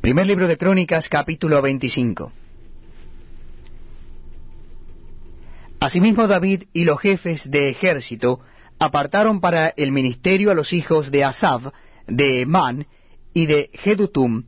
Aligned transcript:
Primer 0.00 0.28
libro 0.28 0.46
de 0.46 0.56
Crónicas, 0.56 1.08
capítulo 1.08 1.60
25. 1.60 2.32
Asimismo 5.80 6.28
David 6.28 6.64
y 6.72 6.84
los 6.84 7.00
jefes 7.00 7.50
de 7.50 7.68
ejército 7.68 8.40
apartaron 8.78 9.40
para 9.40 9.68
el 9.76 9.90
ministerio 9.90 10.52
a 10.52 10.54
los 10.54 10.72
hijos 10.72 11.10
de 11.10 11.24
Asaf, 11.24 11.72
de 12.06 12.42
Emán 12.42 12.86
y 13.34 13.46
de 13.46 13.70
Jedutum, 13.74 14.44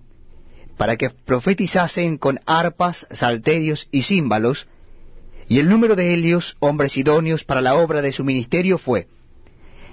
para 0.76 0.96
que 0.96 1.10
profetizasen 1.10 2.16
con 2.16 2.38
arpas, 2.46 3.06
salterios 3.10 3.88
y 3.90 4.02
címbalos, 4.02 4.68
y 5.48 5.58
el 5.58 5.68
número 5.68 5.96
de 5.96 6.14
ellos, 6.14 6.56
hombres 6.60 6.96
idóneos 6.96 7.42
para 7.42 7.60
la 7.60 7.74
obra 7.74 8.02
de 8.02 8.12
su 8.12 8.24
ministerio, 8.24 8.78
fue 8.78 9.08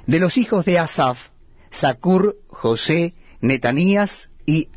de 0.05 0.19
los 0.19 0.37
hijos 0.37 0.65
de 0.65 0.77
Asaf, 0.77 1.17
Sacur, 1.71 2.37
José, 2.47 3.15
Netanías 3.41 4.29
y 4.45 4.69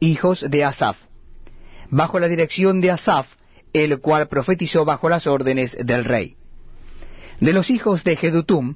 Hijos 0.00 0.44
de 0.50 0.64
Asaf, 0.64 0.96
bajo 1.88 2.20
la 2.20 2.28
dirección 2.28 2.80
de 2.80 2.90
Asaf, 2.90 3.26
el 3.72 4.00
cual 4.00 4.28
profetizó 4.28 4.84
bajo 4.84 5.08
las 5.08 5.26
órdenes 5.26 5.76
del 5.86 6.04
rey. 6.04 6.36
De 7.40 7.52
los 7.52 7.70
hijos 7.70 8.04
de 8.04 8.16
Jedutum, 8.16 8.74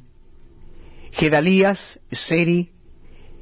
Gedalías, 1.13 2.01
Seri, 2.11 2.73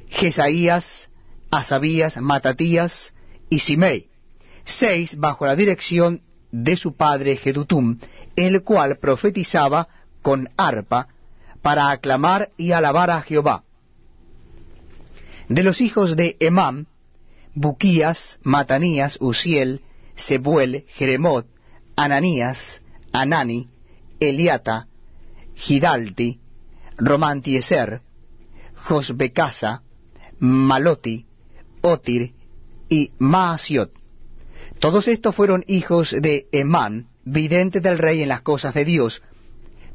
Jesaías, 0.09 1.11
Asabías, 1.51 2.21
Matatías 2.21 3.15
y 3.51 3.61
Simei, 3.61 4.09
seis 4.65 5.17
bajo 5.17 5.47
la 5.47 5.57
dirección 5.57 6.23
de 6.51 6.77
su 6.77 6.97
padre 6.97 7.37
Jedutum, 7.37 7.99
el 8.37 8.63
cual 8.63 8.99
profetizaba 8.99 9.89
con 10.23 10.49
arpa 10.57 11.09
para 11.63 11.91
aclamar 11.91 12.51
y 12.57 12.73
alabar 12.73 13.11
a 13.11 13.23
Jehová. 13.23 13.65
De 15.49 15.63
los 15.63 15.81
hijos 15.81 16.17
de 16.17 16.37
Emam, 16.41 16.87
Buquías, 17.55 18.41
Matanías, 18.43 19.19
Uziel, 19.21 19.83
Sebuel, 20.17 20.87
Jeremot, 20.89 21.47
Ananías, 21.97 22.81
Anani, 23.13 23.69
Eliata, 24.21 24.89
Gidalti, 25.55 26.41
Romantieser, 26.97 28.01
Josbecasa, 28.75 29.83
Maloti, 30.39 31.27
Otir 31.83 32.35
y 32.89 33.13
Maasiot. 33.19 33.93
Todos 34.79 35.09
estos 35.09 35.35
fueron 35.35 35.65
hijos 35.67 36.11
de 36.11 36.49
Emán, 36.53 37.09
vidente 37.25 37.81
del 37.81 37.99
rey 37.99 38.23
en 38.23 38.29
las 38.29 38.43
cosas 38.43 38.75
de 38.75 38.85
Dios, 38.85 39.23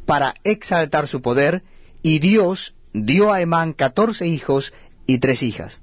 para 0.06 0.34
exaltar 0.44 1.08
su 1.08 1.22
poder, 1.22 1.64
y 2.02 2.20
Dios 2.20 2.76
dio 2.94 3.32
a 3.32 3.42
Emán 3.42 3.74
catorce 3.74 4.28
hijos 4.28 4.74
y 5.14 5.18
tres 5.18 5.42
hijas. 5.42 5.82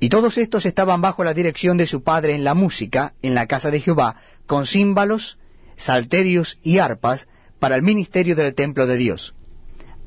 Y 0.00 0.08
todos 0.08 0.36
estos 0.36 0.66
estaban 0.66 1.00
bajo 1.00 1.22
la 1.22 1.32
dirección 1.32 1.76
de 1.76 1.86
su 1.86 2.02
padre 2.02 2.34
en 2.34 2.42
la 2.42 2.54
música, 2.54 3.14
en 3.22 3.36
la 3.36 3.46
casa 3.46 3.70
de 3.70 3.80
Jehová, 3.80 4.16
con 4.46 4.66
címbalos, 4.66 5.38
salterios 5.76 6.58
y 6.64 6.78
arpas, 6.78 7.28
para 7.60 7.76
el 7.76 7.82
ministerio 7.82 8.34
del 8.34 8.54
templo 8.54 8.86
de 8.88 8.96
Dios. 8.96 9.34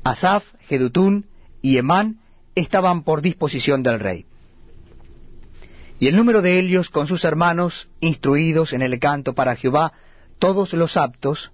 Asaf, 0.02 0.44
Jedutún 0.68 1.26
y 1.62 1.78
Emán 1.78 2.20
estaban 2.54 3.04
por 3.04 3.22
disposición 3.22 3.82
del 3.82 4.00
rey. 4.00 4.26
Y 5.98 6.08
el 6.08 6.16
número 6.16 6.42
de 6.42 6.58
ellos 6.58 6.90
con 6.90 7.06
sus 7.06 7.24
hermanos, 7.24 7.88
instruidos 8.00 8.74
en 8.74 8.82
el 8.82 8.98
canto 8.98 9.34
para 9.34 9.56
Jehová, 9.56 9.94
todos 10.38 10.74
los 10.74 10.98
aptos, 10.98 11.52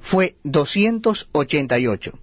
fue 0.00 0.36
doscientos 0.44 1.28
ochenta 1.32 1.80
y 1.80 1.88
ocho. 1.88 2.16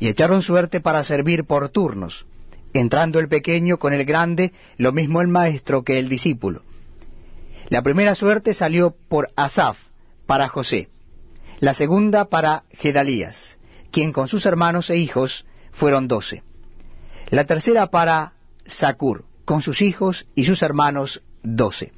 Y 0.00 0.08
echaron 0.08 0.42
suerte 0.42 0.80
para 0.80 1.04
servir 1.04 1.44
por 1.44 1.68
turnos, 1.68 2.26
entrando 2.74 3.18
el 3.18 3.28
pequeño 3.28 3.78
con 3.78 3.92
el 3.92 4.04
grande, 4.04 4.52
lo 4.76 4.92
mismo 4.92 5.20
el 5.20 5.28
maestro 5.28 5.82
que 5.82 5.98
el 5.98 6.08
discípulo. 6.08 6.62
La 7.68 7.82
primera 7.82 8.14
suerte 8.14 8.54
salió 8.54 8.94
por 9.08 9.30
Asaf, 9.36 9.78
para 10.26 10.48
José, 10.48 10.88
la 11.60 11.74
segunda 11.74 12.26
para 12.26 12.64
Gedalías, 12.70 13.58
quien 13.90 14.12
con 14.12 14.28
sus 14.28 14.46
hermanos 14.46 14.90
e 14.90 14.96
hijos 14.96 15.46
fueron 15.70 16.08
doce. 16.08 16.42
La 17.28 17.44
tercera 17.44 17.86
para 17.88 18.32
Sacur, 18.66 19.24
con 19.44 19.62
sus 19.62 19.80
hijos 19.80 20.26
y 20.34 20.44
sus 20.44 20.62
hermanos 20.62 21.22
doce. 21.42 21.92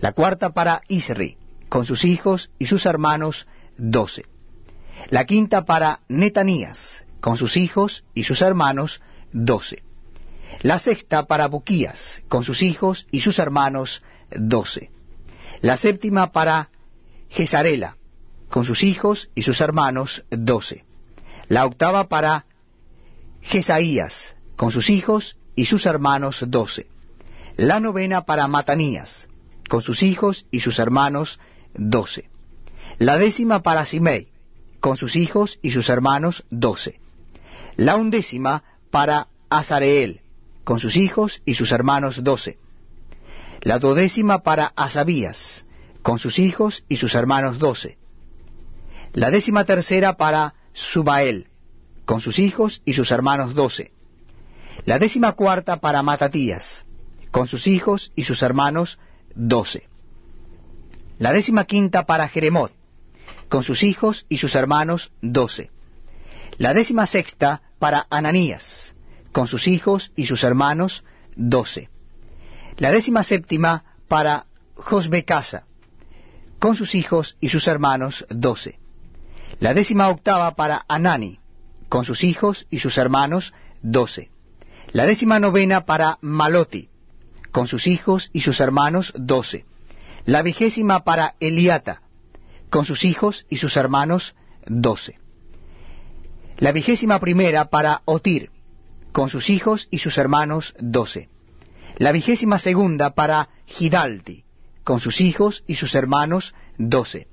La 0.00 0.12
cuarta 0.12 0.50
para 0.50 0.82
Isri, 0.88 1.36
con 1.68 1.84
sus 1.84 2.04
hijos 2.04 2.50
y 2.58 2.66
sus 2.66 2.86
hermanos 2.86 3.46
doce. 3.76 4.24
La 5.08 5.24
quinta 5.24 5.64
para 5.64 6.00
Netanías, 6.08 7.04
con 7.20 7.36
sus 7.36 7.56
hijos 7.56 8.04
y 8.14 8.24
sus 8.24 8.42
hermanos 8.42 9.00
doce. 9.32 9.82
La 10.62 10.78
sexta 10.78 11.26
para 11.26 11.48
Buquías, 11.48 12.22
con 12.28 12.44
sus 12.44 12.62
hijos 12.62 13.06
y 13.10 13.20
sus 13.20 13.38
hermanos 13.38 14.02
doce. 14.30 14.90
La 15.60 15.76
séptima 15.76 16.32
para 16.32 16.70
Gesarela, 17.28 17.96
con 18.50 18.64
sus 18.64 18.82
hijos 18.82 19.30
y 19.34 19.42
sus 19.42 19.60
hermanos 19.60 20.24
doce. 20.30 20.84
La 21.48 21.64
octava 21.64 22.08
para 22.08 22.46
Jesaías, 23.40 24.34
con 24.56 24.70
sus 24.70 24.90
hijos 24.90 25.36
y 25.56 25.66
sus 25.66 25.86
hermanos 25.86 26.44
doce. 26.48 26.86
La 27.56 27.80
novena 27.80 28.22
para 28.22 28.46
Matanías, 28.48 29.28
con 29.68 29.82
sus 29.82 30.02
hijos 30.02 30.46
y 30.50 30.60
sus 30.60 30.78
hermanos 30.78 31.40
doce. 31.74 32.28
La 32.98 33.16
décima 33.16 33.62
para 33.62 33.86
Simei, 33.86 34.28
con 34.80 34.96
sus 34.96 35.16
hijos 35.16 35.58
y 35.62 35.70
sus 35.70 35.88
hermanos 35.88 36.44
doce. 36.50 37.00
La 37.76 37.96
undécima 37.96 38.62
para 38.90 39.28
Azareel, 39.48 40.20
con 40.64 40.80
sus 40.80 40.96
hijos 40.96 41.42
y 41.44 41.54
sus 41.54 41.72
hermanos 41.72 42.22
doce. 42.22 42.58
La 43.62 43.78
duodécima 43.78 44.42
para 44.42 44.72
Asabías, 44.76 45.64
con 46.02 46.18
sus 46.18 46.38
hijos 46.38 46.84
y 46.88 46.96
sus 46.96 47.14
hermanos 47.14 47.58
doce. 47.58 47.98
La 49.12 49.30
décima 49.30 49.64
tercera 49.64 50.16
para 50.16 50.54
Subael, 50.72 51.48
con 52.04 52.20
sus 52.20 52.38
hijos 52.38 52.82
y 52.84 52.94
sus 52.94 53.10
hermanos 53.10 53.54
doce. 53.54 53.92
La 54.84 54.98
décima 54.98 55.32
cuarta 55.32 55.80
para 55.80 56.02
Matatías, 56.02 56.84
con 57.30 57.48
sus 57.48 57.66
hijos 57.66 58.12
y 58.16 58.24
sus 58.24 58.42
hermanos 58.42 58.98
doce. 59.34 59.88
La 61.18 61.32
décima 61.32 61.64
quinta 61.64 62.06
para 62.06 62.28
Jeremot, 62.28 62.72
con 63.48 63.62
sus 63.62 63.82
hijos 63.82 64.24
y 64.28 64.38
sus 64.38 64.54
hermanos 64.54 65.12
doce. 65.20 65.70
La 66.56 66.72
décima 66.72 67.06
sexta 67.06 67.62
para 67.78 68.06
Ananías, 68.10 68.94
con 69.32 69.46
sus 69.46 69.68
hijos 69.68 70.12
y 70.16 70.26
sus 70.26 70.44
hermanos 70.44 71.04
doce. 71.36 71.88
La 72.76 72.90
décima 72.90 73.22
séptima 73.22 73.84
para 74.08 74.46
Josbecasa, 74.74 75.66
con 76.58 76.76
sus 76.76 76.94
hijos 76.94 77.36
y 77.40 77.48
sus 77.48 77.66
hermanos 77.68 78.26
doce. 78.30 78.78
La 79.58 79.74
décima 79.74 80.08
octava 80.08 80.54
para 80.54 80.84
Anani, 80.88 81.40
con 81.88 82.04
sus 82.04 82.24
hijos 82.24 82.66
y 82.70 82.78
sus 82.78 82.98
hermanos 82.98 83.52
doce. 83.82 84.30
La 84.92 85.06
décima 85.06 85.38
novena 85.38 85.84
para 85.84 86.18
Maloti, 86.20 86.88
con 87.52 87.68
sus 87.68 87.86
hijos 87.86 88.30
y 88.32 88.40
sus 88.40 88.60
hermanos 88.60 89.12
doce. 89.16 89.64
La 90.24 90.42
vigésima 90.42 91.04
para 91.04 91.34
Eliata, 91.40 92.02
con 92.70 92.84
sus 92.84 93.04
hijos 93.04 93.46
y 93.50 93.58
sus 93.58 93.76
hermanos 93.76 94.34
doce. 94.66 95.18
La 96.58 96.72
vigésima 96.72 97.18
primera 97.20 97.70
para 97.70 98.02
Otir, 98.04 98.50
con 99.12 99.30
sus 99.30 99.50
hijos 99.50 99.88
y 99.90 99.98
sus 99.98 100.18
hermanos 100.18 100.74
doce. 100.78 101.28
La 101.96 102.12
vigésima 102.12 102.58
segunda 102.58 103.10
para 103.14 103.48
Gidalti, 103.66 104.44
con 104.84 105.00
sus 105.00 105.20
hijos 105.20 105.64
y 105.66 105.74
sus 105.74 105.94
hermanos 105.94 106.54
doce. 106.78 107.28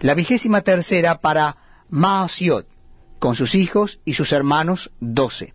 La 0.00 0.14
vigésima 0.14 0.60
tercera 0.60 1.20
para 1.20 1.56
Maasiot, 1.88 2.66
con 3.18 3.34
sus 3.36 3.54
hijos 3.54 4.00
y 4.04 4.14
sus 4.14 4.32
hermanos 4.32 4.90
doce. 5.00 5.54